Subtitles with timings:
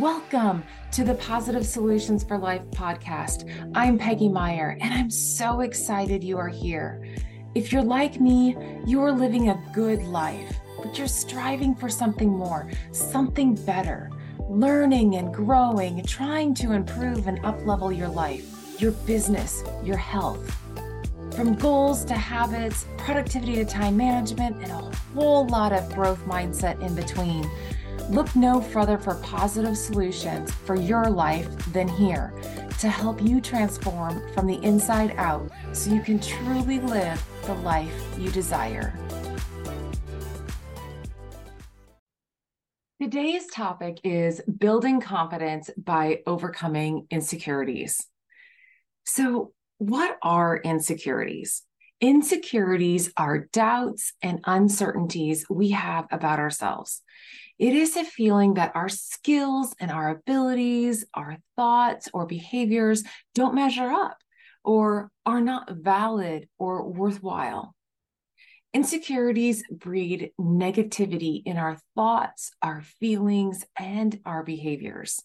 [0.00, 0.62] Welcome
[0.92, 3.50] to the Positive Solutions for Life podcast.
[3.74, 7.02] I'm Peggy Meyer, and I'm so excited you are here.
[7.54, 12.28] If you're like me, you are living a good life, but you're striving for something
[12.28, 14.10] more, something better,
[14.50, 20.54] learning and growing, trying to improve and uplevel your life, your business, your health.
[21.34, 26.82] From goals to habits, productivity to time management, and a whole lot of growth mindset
[26.82, 27.50] in between.
[28.08, 32.32] Look no further for positive solutions for your life than here
[32.78, 37.92] to help you transform from the inside out so you can truly live the life
[38.16, 38.96] you desire.
[43.02, 48.06] Today's topic is building confidence by overcoming insecurities.
[49.04, 51.65] So, what are insecurities?
[52.00, 57.02] Insecurities are doubts and uncertainties we have about ourselves.
[57.58, 63.02] It is a feeling that our skills and our abilities, our thoughts or behaviors
[63.34, 64.18] don't measure up
[64.62, 67.74] or are not valid or worthwhile.
[68.74, 75.22] Insecurities breed negativity in our thoughts, our feelings, and our behaviors.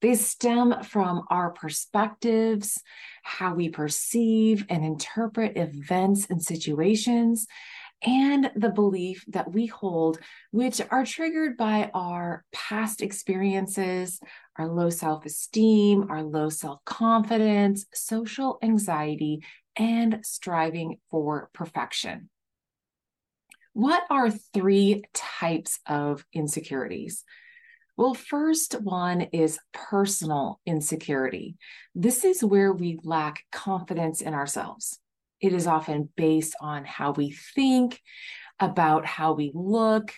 [0.00, 2.80] They stem from our perspectives,
[3.22, 7.46] how we perceive and interpret events and situations,
[8.02, 10.20] and the belief that we hold,
[10.52, 14.20] which are triggered by our past experiences,
[14.56, 19.42] our low self esteem, our low self confidence, social anxiety,
[19.76, 22.30] and striving for perfection.
[23.72, 27.24] What are three types of insecurities?
[27.98, 31.56] Well, first one is personal insecurity.
[31.96, 35.00] This is where we lack confidence in ourselves.
[35.40, 38.00] It is often based on how we think,
[38.60, 40.12] about how we look,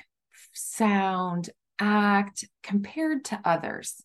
[0.53, 4.03] sound, act compared to others.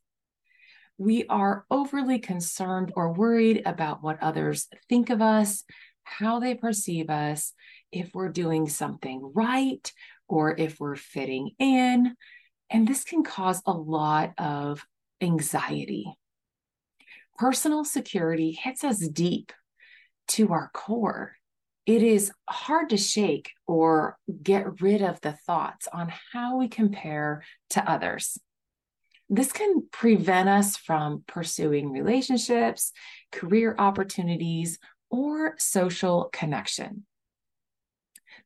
[0.97, 5.65] We are overly concerned or worried about what others think of us,
[6.05, 7.51] how they perceive us,
[7.91, 9.91] if we're doing something right
[10.29, 12.15] or if we're fitting in.
[12.69, 14.85] And this can cause a lot of
[15.21, 16.15] anxiety.
[17.37, 19.51] Personal security hits us deep
[20.29, 21.35] to our core,
[21.85, 27.43] it is hard to shake or get rid of the thoughts on how we compare
[27.71, 28.39] to others.
[29.29, 32.91] This can prevent us from pursuing relationships,
[33.31, 37.05] career opportunities, or social connection.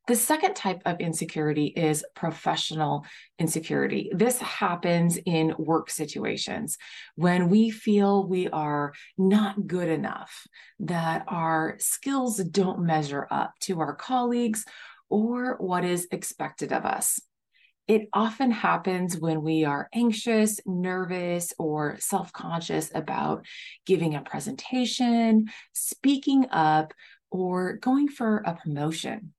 [0.09, 3.05] The second type of insecurity is professional
[3.37, 4.09] insecurity.
[4.11, 6.79] This happens in work situations
[7.13, 10.47] when we feel we are not good enough,
[10.79, 14.65] that our skills don't measure up to our colleagues
[15.11, 17.19] or what is expected of us.
[17.87, 23.45] It often happens when we are anxious, nervous, or self conscious about
[23.85, 26.95] giving a presentation, speaking up,
[27.29, 29.35] or going for a promotion.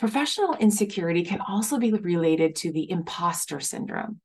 [0.00, 4.18] Professional insecurity can also be related to the imposter syndrome,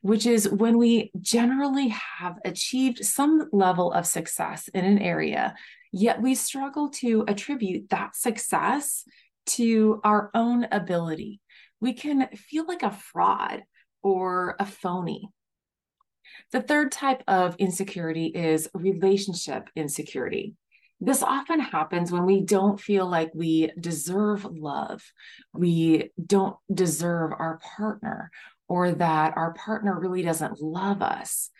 [0.00, 5.56] which is when we generally have achieved some level of success in an area,
[5.90, 9.02] yet we struggle to attribute that success
[9.44, 11.40] to our own ability.
[11.80, 13.64] We can feel like a fraud
[14.04, 15.28] or a phony.
[16.52, 20.54] The third type of insecurity is relationship insecurity.
[21.04, 25.02] This often happens when we don't feel like we deserve love,
[25.52, 28.30] we don't deserve our partner,
[28.68, 31.50] or that our partner really doesn't love us,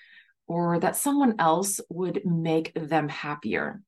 [0.47, 3.83] or that someone else would make them happier.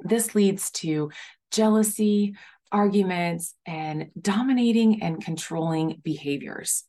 [0.00, 1.12] This leads to
[1.50, 2.34] jealousy,
[2.70, 6.84] arguments, and dominating and controlling behaviors.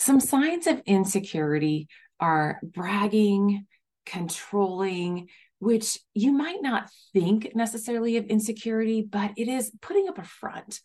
[0.00, 1.86] Some signs of insecurity
[2.18, 3.66] are bragging,
[4.04, 5.28] controlling,
[5.58, 10.80] which you might not think necessarily of insecurity, but it is putting up a front.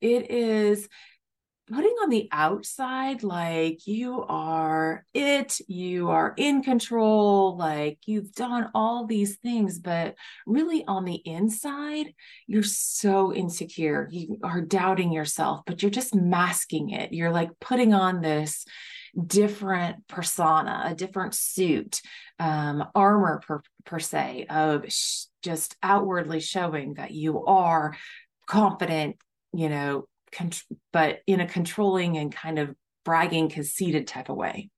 [0.00, 0.88] It is
[1.68, 8.70] putting on the outside like you are it, you are in control, like you've done
[8.74, 10.14] all these things, but
[10.46, 12.12] really on the inside,
[12.46, 14.08] you're so insecure.
[14.10, 17.12] You are doubting yourself, but you're just masking it.
[17.12, 18.66] You're like putting on this
[19.26, 22.00] different persona, a different suit,
[22.38, 27.96] um, armor per, per se, of sh- just outwardly showing that you are
[28.46, 29.16] confident,
[29.52, 30.50] you know, con-
[30.92, 32.74] but in a controlling and kind of
[33.04, 34.70] bragging, conceited type of way.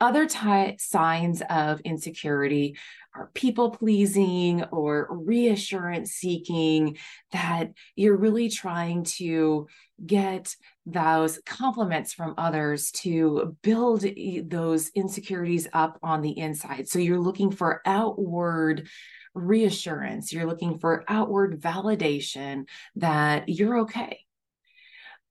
[0.00, 2.76] Other ty- signs of insecurity
[3.16, 6.98] are people pleasing or reassurance seeking,
[7.32, 9.66] that you're really trying to
[10.04, 10.54] get
[10.90, 14.04] those compliments from others to build
[14.44, 16.88] those insecurities up on the inside.
[16.88, 18.88] So you're looking for outward
[19.34, 24.20] reassurance, you're looking for outward validation that you're okay.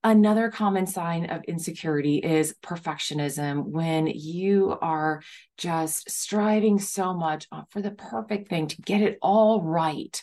[0.04, 5.22] Another common sign of insecurity is perfectionism when you are
[5.56, 10.22] just striving so much for the perfect thing to get it all right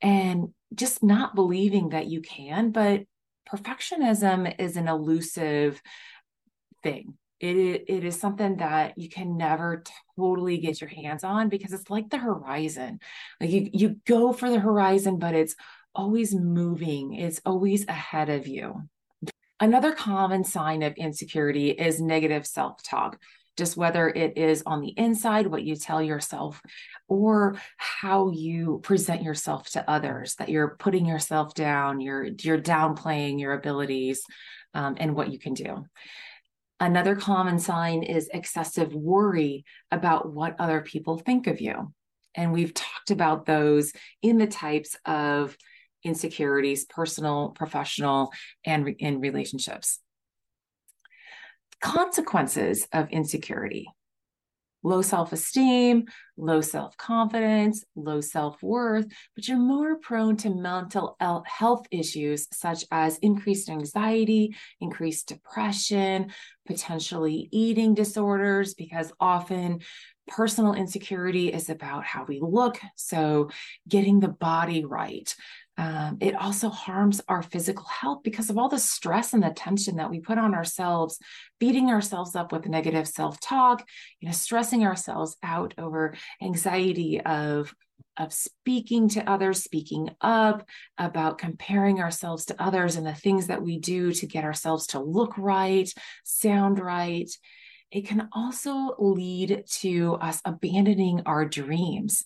[0.00, 2.70] and just not believing that you can.
[2.70, 3.02] But
[3.52, 5.80] perfectionism is an elusive
[6.82, 7.14] thing.
[7.40, 9.82] It, it is something that you can never
[10.18, 13.00] totally get your hands on because it's like the horizon.
[13.40, 15.56] Like you, you go for the horizon, but it's
[15.94, 18.82] always moving, it's always ahead of you.
[19.58, 23.18] Another common sign of insecurity is negative self talk
[23.56, 26.60] just whether it is on the inside, what you tell yourself,
[27.08, 33.40] or how you present yourself to others, that you're putting yourself down, you're, you're downplaying
[33.40, 34.22] your abilities
[34.74, 35.84] um, and what you can do.
[36.78, 41.92] Another common sign is excessive worry about what other people think of you.
[42.34, 43.92] And we've talked about those
[44.22, 45.56] in the types of
[46.02, 48.32] insecurities, personal, professional,
[48.64, 49.98] and in relationships
[51.80, 53.88] consequences of insecurity
[54.82, 56.06] low self esteem,
[56.36, 61.16] low self confidence, low self worth, but you're more prone to mental
[61.46, 66.32] health issues such as increased anxiety, increased depression,
[66.66, 69.80] potentially eating disorders, because often
[70.26, 72.78] personal insecurity is about how we look.
[72.96, 73.50] So,
[73.88, 75.34] getting the body right,
[75.80, 79.96] um, it also harms our physical health because of all the stress and the tension
[79.96, 81.18] that we put on ourselves,
[81.58, 83.82] beating ourselves up with negative self-talk,
[84.20, 87.74] you know, stressing ourselves out over anxiety of
[88.18, 90.68] of speaking to others, speaking up
[90.98, 95.00] about comparing ourselves to others and the things that we do to get ourselves to
[95.00, 95.90] look right,
[96.24, 97.30] sound right
[97.90, 102.24] it can also lead to us abandoning our dreams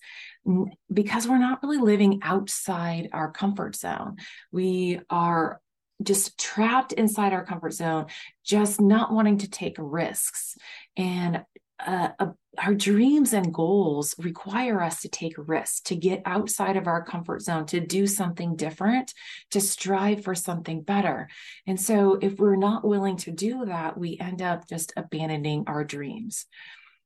[0.93, 4.17] because we're not really living outside our comfort zone.
[4.53, 5.61] We are
[6.03, 8.07] just trapped inside our comfort zone,
[8.45, 10.57] just not wanting to take risks.
[10.97, 11.45] And
[11.85, 12.27] uh, uh,
[12.59, 17.43] our dreams and goals require us to take risks, to get outside of our comfort
[17.43, 19.13] zone, to do something different,
[19.51, 21.29] to strive for something better.
[21.67, 25.85] And so, if we're not willing to do that, we end up just abandoning our
[25.85, 26.47] dreams.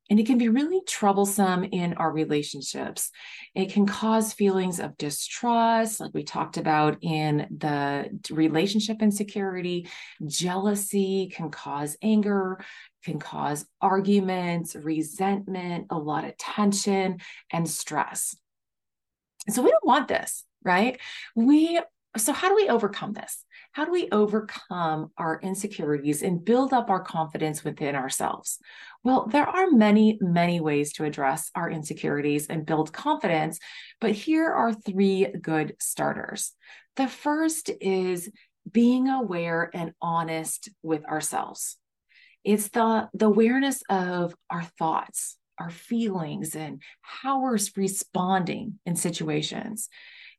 [0.09, 3.11] And it can be really troublesome in our relationships.
[3.53, 9.87] It can cause feelings of distrust, like we talked about in the relationship insecurity.
[10.25, 12.59] Jealousy can cause anger,
[13.03, 17.19] can cause arguments, resentment, a lot of tension,
[17.51, 18.35] and stress.
[19.47, 20.99] So we don't want this, right?
[21.35, 21.79] We
[22.17, 23.45] so how do we overcome this?
[23.71, 28.57] How do we overcome our insecurities and build up our confidence within ourselves?
[29.03, 33.59] Well, there are many, many ways to address our insecurities and build confidence,
[34.01, 36.53] but here are three good starters.
[36.95, 38.29] The first is
[38.69, 41.77] being aware and honest with ourselves.
[42.43, 49.89] It's the, the awareness of our thoughts, our feelings, and how we're responding in situations.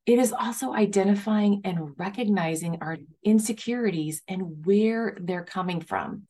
[0.07, 6.27] It is also identifying and recognizing our insecurities and where they're coming from,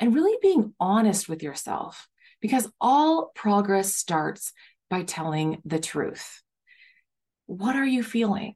[0.00, 2.08] and really being honest with yourself
[2.40, 4.52] because all progress starts
[4.90, 6.42] by telling the truth.
[7.46, 8.54] What are you feeling?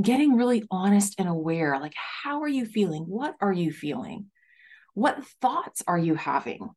[0.00, 3.02] Getting really honest and aware like, how are you feeling?
[3.02, 4.26] What are you feeling?
[4.94, 6.70] What thoughts are you having?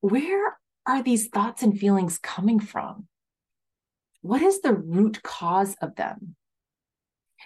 [0.00, 3.06] Where are these thoughts and feelings coming from?
[4.24, 6.34] What is the root cause of them?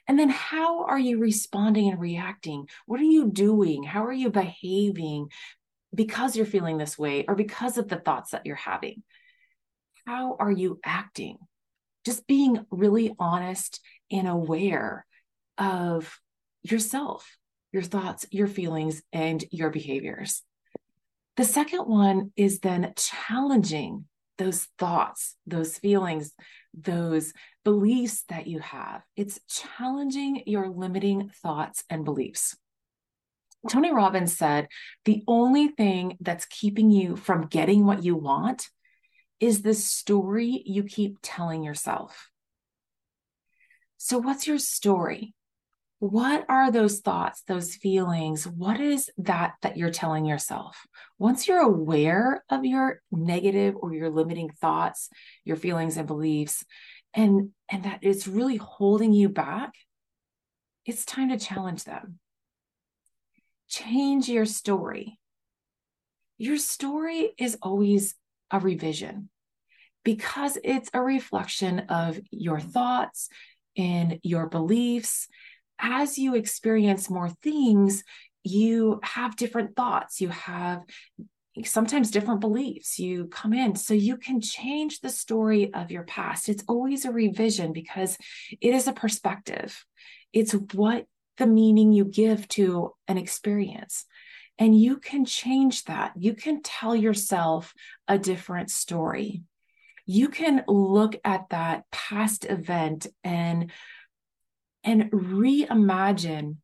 [0.06, 2.68] And then how are you responding and reacting?
[2.86, 3.82] What are you doing?
[3.82, 5.26] How are you behaving
[5.92, 9.02] because you're feeling this way or because of the thoughts that you're having?
[10.06, 11.38] How are you acting?
[12.04, 13.80] Just being really honest
[14.12, 15.04] and aware
[15.58, 16.20] of
[16.62, 17.28] yourself,
[17.72, 20.44] your thoughts, your feelings, and your behaviors.
[21.36, 24.04] The second one is then challenging
[24.38, 26.32] those thoughts, those feelings,
[26.72, 27.32] those
[27.64, 29.02] beliefs that you have.
[29.16, 32.56] It's challenging your limiting thoughts and beliefs.
[33.68, 34.68] Tony Robbins said
[35.04, 38.68] the only thing that's keeping you from getting what you want
[39.40, 42.30] is the story you keep telling yourself.
[43.96, 45.34] So, what's your story?
[46.00, 50.86] What are those thoughts those feelings what is that that you're telling yourself
[51.18, 55.08] once you're aware of your negative or your limiting thoughts
[55.44, 56.64] your feelings and beliefs
[57.14, 59.72] and and that it's really holding you back
[60.86, 62.18] it's time to challenge them
[63.68, 65.18] change your story.
[66.38, 68.14] Your story is always
[68.50, 69.28] a revision
[70.04, 73.28] because it's a reflection of your thoughts
[73.76, 75.28] and your beliefs.
[75.78, 78.02] As you experience more things,
[78.44, 80.82] you have different thoughts, you have
[81.64, 82.98] sometimes different beliefs.
[82.98, 86.48] You come in so you can change the story of your past.
[86.48, 88.16] It's always a revision because
[88.60, 89.84] it is a perspective,
[90.32, 91.06] it's what
[91.38, 94.04] the meaning you give to an experience.
[94.58, 96.12] And you can change that.
[96.16, 97.72] You can tell yourself
[98.08, 99.42] a different story.
[100.04, 103.70] You can look at that past event and
[104.88, 106.56] and reimagine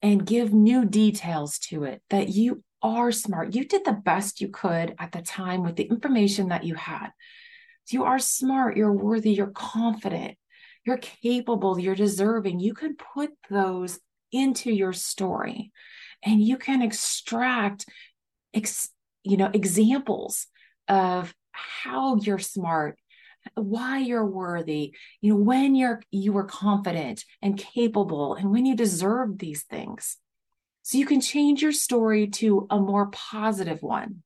[0.00, 3.52] and give new details to it that you are smart.
[3.52, 7.08] You did the best you could at the time with the information that you had.
[7.90, 10.36] You are smart, you're worthy, you're confident,
[10.86, 12.60] you're capable, you're deserving.
[12.60, 13.98] You can put those
[14.30, 15.72] into your story
[16.22, 17.86] and you can extract
[18.54, 18.88] ex,
[19.24, 20.46] you know examples
[20.86, 22.98] of how you're smart
[23.54, 28.76] why you're worthy you know when you're you were confident and capable and when you
[28.76, 30.16] deserve these things.
[30.82, 34.22] So you can change your story to a more positive one.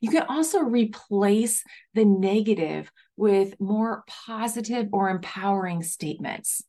[0.00, 1.64] You can also replace
[1.94, 6.62] the negative with more positive or empowering statements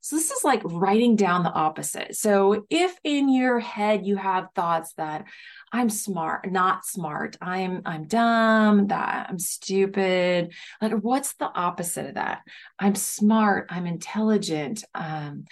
[0.00, 2.16] so this is like writing down the opposite.
[2.16, 5.24] So if in your head you have thoughts that
[5.72, 12.14] I'm smart, not smart, I'm I'm dumb, that I'm stupid, like what's the opposite of
[12.14, 12.40] that?
[12.78, 14.84] I'm smart, I'm intelligent.
[14.94, 15.44] Um,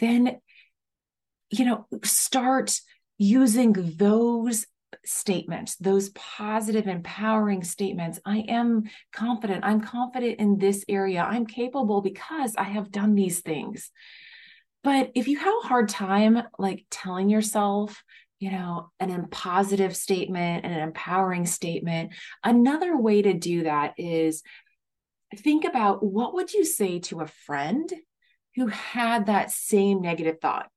[0.00, 0.38] then
[1.50, 2.78] you know, start
[3.16, 4.66] using those
[5.04, 8.18] statements, those positive, empowering statements.
[8.24, 9.64] I am confident.
[9.64, 11.22] I'm confident in this area.
[11.22, 13.90] I'm capable because I have done these things.
[14.82, 18.02] But if you have a hard time like telling yourself,
[18.38, 24.42] you know, an positive statement and an empowering statement, another way to do that is
[25.36, 27.90] think about what would you say to a friend
[28.56, 30.68] who had that same negative thought?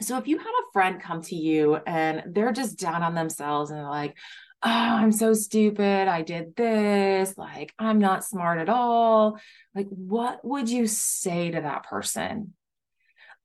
[0.00, 3.70] So if you had a friend come to you and they're just down on themselves
[3.70, 4.16] and they're like,
[4.62, 6.08] oh, I'm so stupid.
[6.08, 7.36] I did this.
[7.36, 9.38] Like, I'm not smart at all.
[9.74, 12.54] Like, what would you say to that person?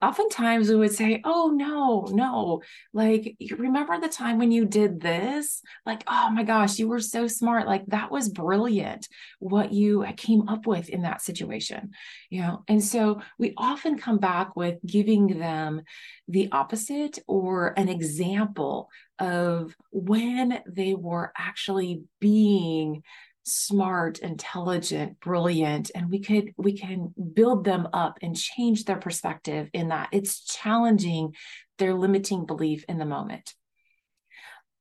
[0.01, 2.61] Oftentimes we would say, Oh, no, no.
[2.93, 5.61] Like, you remember the time when you did this?
[5.85, 7.67] Like, oh my gosh, you were so smart.
[7.67, 9.07] Like, that was brilliant
[9.39, 11.91] what you uh, came up with in that situation,
[12.29, 12.63] you know?
[12.67, 15.81] And so we often come back with giving them
[16.27, 18.89] the opposite or an example
[19.19, 23.03] of when they were actually being
[23.45, 29.69] smart intelligent brilliant and we could we can build them up and change their perspective
[29.73, 31.33] in that it's challenging
[31.77, 33.53] their limiting belief in the moment.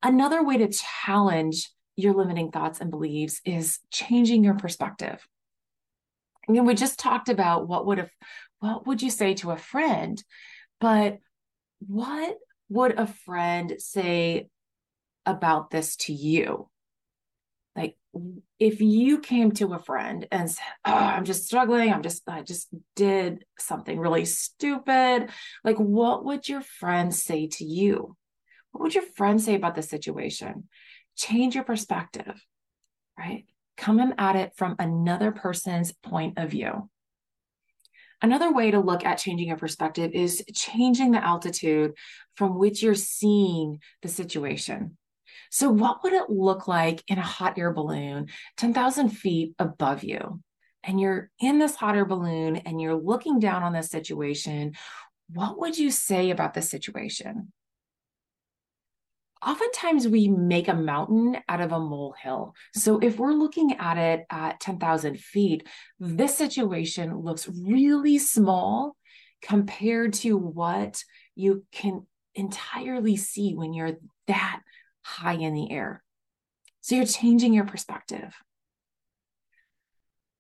[0.03, 5.27] Another way to challenge your limiting thoughts and beliefs is changing your perspective.
[6.49, 8.11] I mean, we just talked about what would have
[8.61, 10.23] what would you say to a friend
[10.81, 11.19] but
[11.87, 12.37] what
[12.69, 14.49] would a friend say
[15.27, 16.69] about this to you
[18.59, 22.43] if you came to a friend and said, oh, I'm just struggling, I'm just, I
[22.43, 25.31] just did something really stupid,
[25.65, 28.17] like what would your friend say to you?
[28.73, 30.69] What would your friend say about the situation?
[31.17, 32.45] Change your perspective,
[33.19, 33.45] right?
[33.77, 36.91] Come at it from another person's point of view.
[38.21, 41.93] Another way to look at changing your perspective is changing the altitude
[42.37, 44.97] from which you're seeing the situation.
[45.51, 50.43] So, what would it look like in a hot air balloon 10,000 feet above you?
[50.83, 54.75] And you're in this hot air balloon and you're looking down on this situation.
[55.31, 57.53] What would you say about the situation?
[59.47, 62.55] Oftentimes, we make a mountain out of a molehill.
[62.75, 65.67] So, if we're looking at it at 10,000 feet,
[66.01, 68.97] this situation looks really small
[69.41, 71.05] compared to what
[71.37, 74.61] you can entirely see when you're that
[75.09, 76.03] high in the air.
[76.81, 78.35] So you're changing your perspective.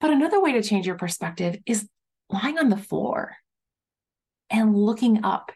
[0.01, 1.89] But another way to change your perspective is
[2.31, 3.37] lying on the floor
[4.51, 5.51] and looking up.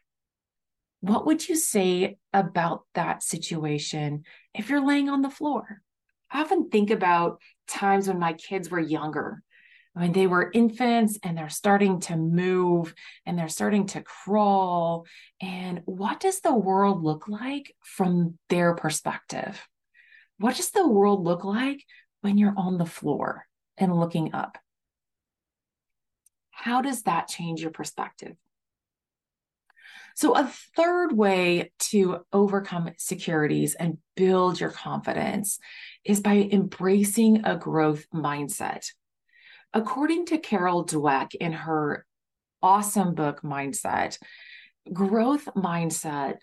[1.01, 5.83] What would you say about that situation if you're laying on the floor?
[6.31, 9.43] I often think about times when my kids were younger,
[9.95, 12.95] when they were infants and they're starting to move
[13.27, 15.07] and they're starting to crawl.
[15.41, 19.61] And what does the world look like from their perspective?
[20.39, 21.85] What does the world look like
[22.23, 23.47] when you're on the floor
[23.77, 24.59] and looking up?
[26.51, 28.37] How does that change your perspective?
[30.15, 35.59] So, a third way to overcome securities and build your confidence
[36.05, 38.87] is by embracing a growth mindset.
[39.75, 42.05] According to Carol Dweck in her
[42.63, 44.19] awesome book, Mindset,
[44.93, 46.37] growth mindset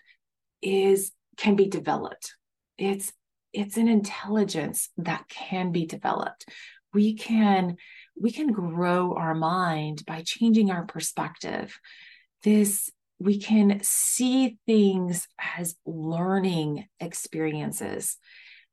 [0.62, 2.34] is can be developed.
[2.78, 3.12] It's
[3.52, 6.46] it's an intelligence that can be developed.
[6.92, 7.76] We can
[8.20, 11.78] we can grow our mind by changing our perspective.
[12.42, 18.16] This we can see things as learning experiences.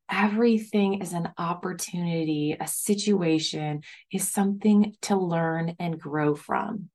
[0.09, 6.89] Everything is an opportunity, a situation is something to learn and grow from.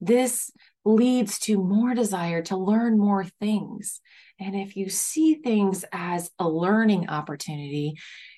[0.00, 0.50] This
[0.84, 4.00] leads to more desire to learn more things.
[4.38, 7.94] And if you see things as a learning opportunity,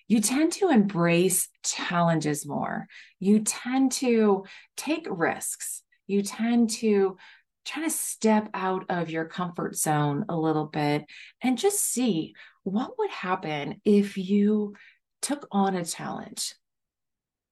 [0.08, 2.86] you tend to embrace challenges more.
[3.18, 4.44] You tend to
[4.76, 5.82] take risks.
[6.06, 7.16] You tend to
[7.64, 11.04] try to step out of your comfort zone a little bit
[11.42, 12.34] and just see
[12.66, 14.74] what would happen if you
[15.22, 16.52] took on a challenge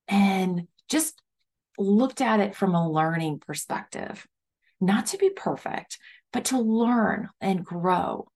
[0.08, 1.22] and just
[1.78, 4.26] looked at it from a learning perspective,
[4.80, 5.98] not to be perfect,
[6.32, 8.26] but to learn and grow.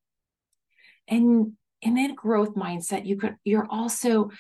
[1.09, 4.31] And in that growth mindset, you could you're also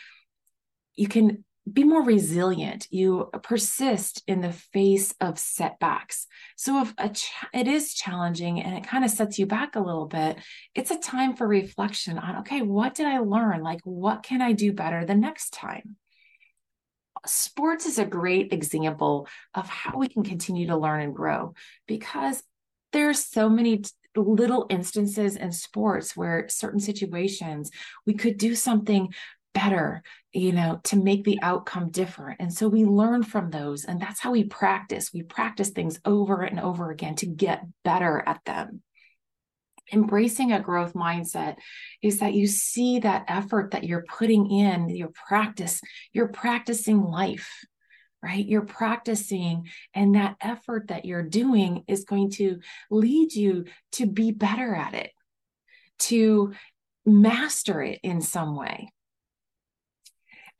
[0.94, 2.86] you can be more resilient.
[2.90, 6.26] You persist in the face of setbacks.
[6.56, 9.80] So if a ch- it is challenging and it kind of sets you back a
[9.80, 10.38] little bit
[10.74, 13.62] it's a time for reflection on okay what did i learn?
[13.62, 15.96] Like what can i do better the next time?
[17.26, 21.54] Sports is a great example of how we can continue to learn and grow
[21.86, 22.42] because
[22.92, 27.70] there's so many t- little instances in sports where certain situations
[28.06, 29.12] we could do something
[29.54, 30.02] better
[30.32, 32.40] you know to make the outcome different.
[32.40, 35.10] And so we learn from those and that's how we practice.
[35.12, 38.82] We practice things over and over again to get better at them.
[39.92, 41.56] Embracing a growth mindset
[42.02, 45.80] is that you see that effort that you're putting in your practice
[46.12, 47.64] you're practicing life
[48.20, 48.46] right?
[48.46, 52.58] You're practicing and that effort that you're doing is going to
[52.90, 55.12] lead you to be better at it
[56.00, 56.52] to
[57.06, 58.90] master it in some way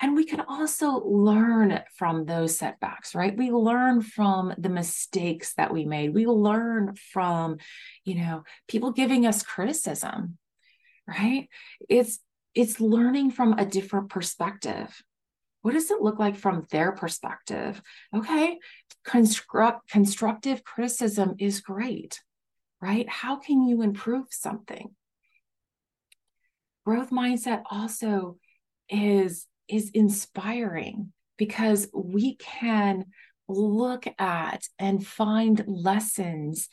[0.01, 3.37] and we can also learn from those setbacks, right?
[3.37, 6.15] We learn from the mistakes that we made.
[6.15, 7.57] We learn from,
[8.05, 10.39] you know, people giving us criticism,
[11.07, 11.49] right?
[11.89, 12.21] It's
[12.55, 15.03] it's learning from a different perspective.
[15.63, 17.83] What does it look like from their perspective?
[18.15, 18.59] Okay,
[19.05, 22.21] construct constructive criticism is great,
[22.81, 23.09] right?
[23.09, 24.95] How can you improve something?
[26.87, 28.39] Growth mindset also
[28.89, 33.07] is is inspiring because we can
[33.49, 36.69] look at and find lessons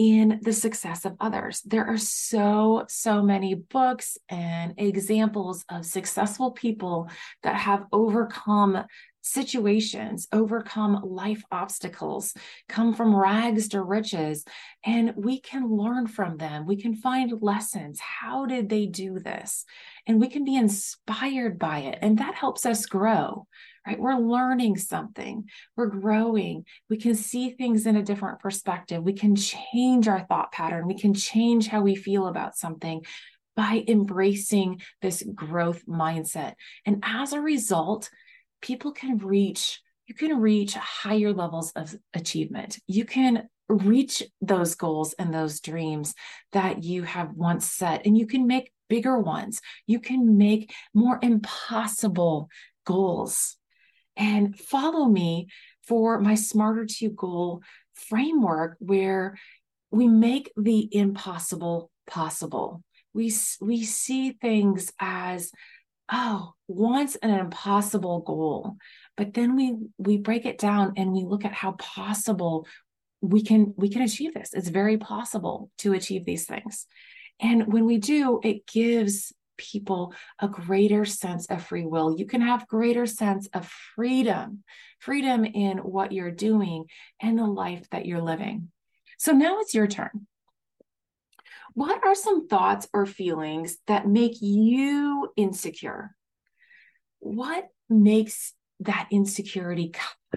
[0.00, 1.60] in the success of others.
[1.66, 7.10] There are so, so many books and examples of successful people
[7.42, 8.82] that have overcome
[9.22, 12.34] situations, overcome life obstacles,
[12.68, 14.44] come from rags to riches,
[14.84, 16.66] and we can learn from them.
[16.66, 18.00] We can find lessons.
[18.00, 19.64] How did they do this?
[20.06, 21.98] And we can be inspired by it.
[22.02, 23.46] And that helps us grow,
[23.86, 23.98] right?
[23.98, 25.44] We're learning something,
[25.76, 26.64] we're growing.
[26.88, 29.02] We can see things in a different perspective.
[29.02, 33.02] We can change our thought pattern, we can change how we feel about something
[33.56, 36.54] by embracing this growth mindset.
[36.86, 38.08] And as a result,
[38.60, 42.80] people can reach you can reach higher levels of achievement.
[42.88, 46.14] You can reach those goals and those dreams
[46.50, 49.60] that you have once set and you can make bigger ones.
[49.86, 52.48] You can make more impossible
[52.84, 53.56] goals.
[54.16, 55.46] And follow me
[55.86, 57.62] for my smarter to goal
[57.94, 59.38] framework where
[59.92, 62.82] we make the impossible possible.
[63.14, 65.52] We we see things as
[66.12, 68.76] oh, once an impossible goal,
[69.16, 72.66] but then we we break it down and we look at how possible
[73.20, 74.52] we can we can achieve this.
[74.52, 76.86] It's very possible to achieve these things.
[77.40, 82.16] And when we do, it gives people a greater sense of free will.
[82.18, 84.64] You can have greater sense of freedom,
[84.98, 86.86] freedom in what you're doing
[87.20, 88.70] and the life that you're living.
[89.18, 90.26] So now it's your turn.
[91.74, 96.16] What are some thoughts or feelings that make you insecure?
[97.20, 99.92] What makes that insecurity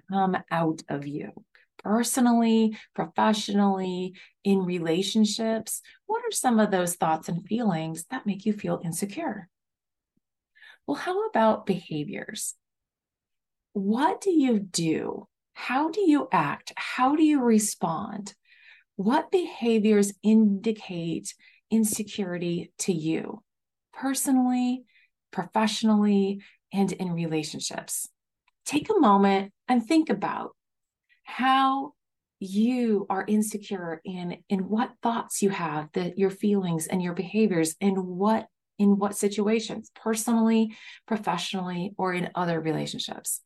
[0.10, 1.32] come out of you?
[1.84, 8.54] Personally, professionally, in relationships, what are some of those thoughts and feelings that make you
[8.54, 9.50] feel insecure?
[10.88, 12.56] Well, how about behaviors?
[13.74, 15.28] What do you do?
[15.54, 16.74] How do you act?
[16.76, 18.34] How do you respond
[18.96, 21.34] what behaviors indicate
[21.72, 23.42] insecurity to you
[23.94, 24.84] personally,
[25.32, 28.10] professionally, and in relationships.
[28.66, 30.56] Take a moment and think about
[31.24, 31.94] how
[32.40, 37.76] you are insecure in in what thoughts you have that your feelings and your behaviors
[37.80, 40.76] and what in what situations personally
[41.08, 43.40] professionally or in other relationships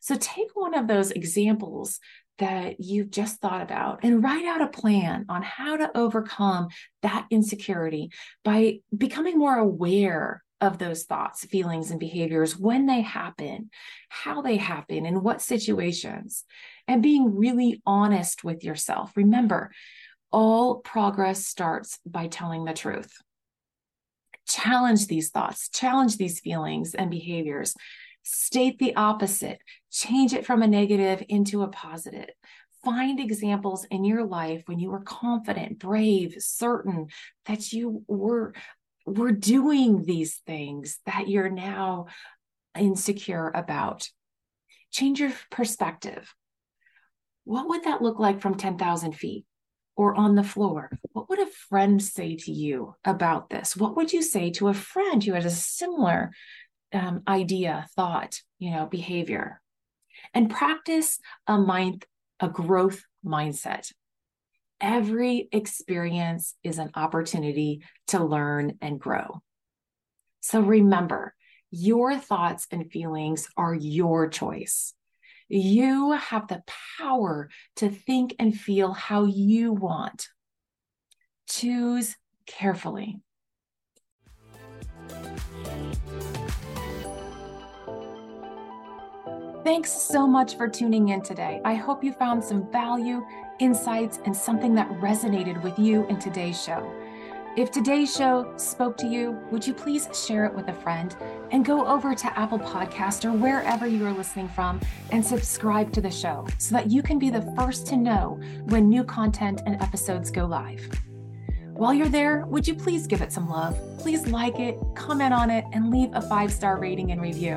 [0.00, 2.00] so take one of those examples
[2.40, 6.68] that you've just thought about and write out a plan on how to overcome
[7.02, 8.10] that insecurity
[8.44, 13.70] by becoming more aware of those thoughts, feelings, and behaviors when they happen,
[14.08, 16.44] how they happen, in what situations,
[16.86, 19.12] and being really honest with yourself.
[19.16, 19.70] Remember,
[20.30, 23.12] all progress starts by telling the truth.
[24.46, 27.74] Challenge these thoughts, challenge these feelings and behaviors.
[28.22, 32.30] State the opposite, change it from a negative into a positive.
[32.84, 37.08] Find examples in your life when you were confident, brave, certain
[37.46, 38.54] that you were
[39.06, 42.06] we're doing these things that you're now
[42.78, 44.08] insecure about.
[44.90, 46.34] Change your perspective.
[47.44, 49.46] What would that look like from 10,000 feet
[49.96, 50.90] or on the floor?
[51.12, 53.76] What would a friend say to you about this?
[53.76, 56.30] What would you say to a friend who has a similar
[56.92, 59.60] um, idea, thought, you know, behavior?
[60.34, 62.04] And practice a mind,
[62.40, 63.90] a growth mindset
[64.80, 69.42] every experience is an opportunity to learn and grow.
[70.40, 71.34] So remember,
[71.70, 74.94] your thoughts and feelings are your choice.
[75.48, 76.62] You have the
[76.98, 80.28] power to think and feel how you want.
[81.48, 83.20] Choose carefully.
[89.70, 91.60] Thanks so much for tuning in today.
[91.64, 93.24] I hope you found some value,
[93.60, 96.92] insights, and something that resonated with you in today's show.
[97.56, 101.14] If today's show spoke to you, would you please share it with a friend
[101.52, 104.80] and go over to Apple Podcast or wherever you are listening from
[105.12, 108.88] and subscribe to the show so that you can be the first to know when
[108.88, 110.84] new content and episodes go live.
[111.74, 113.78] While you're there, would you please give it some love?
[113.98, 117.56] Please like it, comment on it, and leave a five star rating and review.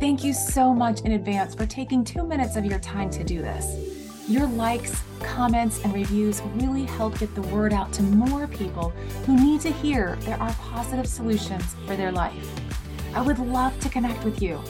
[0.00, 3.42] Thank you so much in advance for taking two minutes of your time to do
[3.42, 4.28] this.
[4.28, 8.90] Your likes, comments, and reviews really help get the word out to more people
[9.26, 12.48] who need to hear there are positive solutions for their life.
[13.12, 14.62] I would love to connect with you.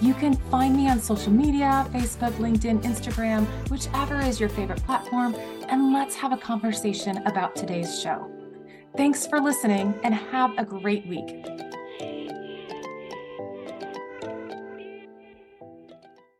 [0.00, 5.36] You can find me on social media Facebook, LinkedIn, Instagram, whichever is your favorite platform,
[5.68, 8.28] and let's have a conversation about today's show.
[8.96, 11.46] Thanks for listening and have a great week.